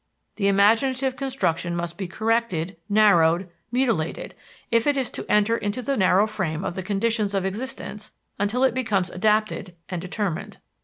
The 0.37 0.47
imaginative 0.47 1.15
construction 1.15 1.75
must 1.75 1.95
be 1.95 2.07
corrected, 2.07 2.75
narrowed, 2.89 3.47
mutilated, 3.71 4.33
if 4.71 4.87
it 4.87 4.97
is 4.97 5.11
to 5.11 5.29
enter 5.31 5.55
into 5.55 5.83
the 5.83 5.95
narrow 5.95 6.25
frame 6.25 6.65
of 6.65 6.73
the 6.73 6.81
conditions 6.81 7.35
of 7.35 7.45
existence, 7.45 8.11
until 8.39 8.63
it 8.63 8.73
becomes 8.73 9.11
adapted 9.11 9.75
and 9.89 10.01
determined. 10.01 10.57